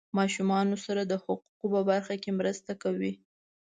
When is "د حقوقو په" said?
1.05-1.81